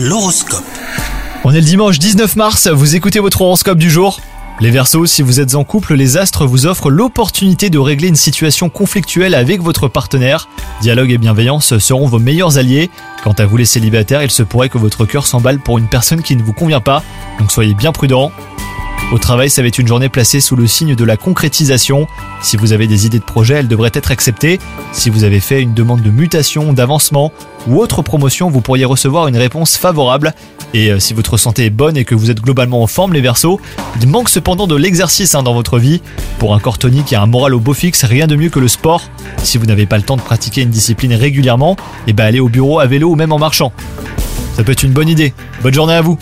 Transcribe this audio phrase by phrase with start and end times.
[0.00, 0.62] L'horoscope.
[1.42, 4.20] On est le dimanche 19 mars, vous écoutez votre horoscope du jour
[4.60, 8.16] les Verseaux, si vous êtes en couple, les astres vous offrent l'opportunité de régler une
[8.16, 10.48] situation conflictuelle avec votre partenaire.
[10.80, 12.90] Dialogue et bienveillance seront vos meilleurs alliés.
[13.22, 16.22] Quant à vous les célibataires, il se pourrait que votre cœur s'emballe pour une personne
[16.22, 17.04] qui ne vous convient pas,
[17.38, 18.32] donc soyez bien prudents.
[19.10, 22.06] Au travail, ça va être une journée placée sous le signe de la concrétisation.
[22.42, 24.60] Si vous avez des idées de projet, elles devraient être acceptées.
[24.92, 27.32] Si vous avez fait une demande de mutation, d'avancement
[27.66, 30.34] ou autre promotion, vous pourriez recevoir une réponse favorable.
[30.74, 33.22] Et euh, si votre santé est bonne et que vous êtes globalement en forme, les
[33.22, 33.62] Verseaux,
[33.98, 36.02] il manque cependant de l'exercice hein, dans votre vie.
[36.38, 38.68] Pour un corps tonique et un moral au beau fixe, rien de mieux que le
[38.68, 39.02] sport.
[39.42, 42.40] Si vous n'avez pas le temps de pratiquer une discipline régulièrement, et eh ben allez
[42.40, 43.72] au bureau à vélo ou même en marchant.
[44.54, 45.32] Ça peut être une bonne idée.
[45.62, 46.18] Bonne journée à vous